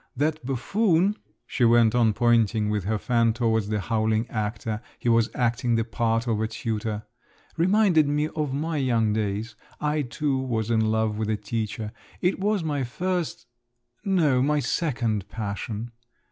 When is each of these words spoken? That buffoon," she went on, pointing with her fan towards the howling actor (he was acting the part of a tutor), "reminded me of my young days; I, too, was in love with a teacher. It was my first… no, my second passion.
That 0.17 0.43
buffoon," 0.43 1.15
she 1.45 1.63
went 1.63 1.93
on, 1.93 2.13
pointing 2.13 2.71
with 2.71 2.85
her 2.85 2.97
fan 2.97 3.33
towards 3.33 3.67
the 3.69 3.79
howling 3.81 4.27
actor 4.31 4.81
(he 4.97 5.07
was 5.09 5.29
acting 5.35 5.75
the 5.75 5.83
part 5.83 6.25
of 6.25 6.41
a 6.41 6.47
tutor), 6.47 7.03
"reminded 7.55 8.07
me 8.07 8.27
of 8.29 8.51
my 8.51 8.77
young 8.77 9.13
days; 9.13 9.55
I, 9.79 10.01
too, 10.01 10.39
was 10.39 10.71
in 10.71 10.89
love 10.89 11.19
with 11.19 11.29
a 11.29 11.37
teacher. 11.37 11.91
It 12.19 12.39
was 12.39 12.63
my 12.63 12.83
first… 12.83 13.45
no, 14.03 14.41
my 14.41 14.59
second 14.59 15.27
passion. 15.29 15.91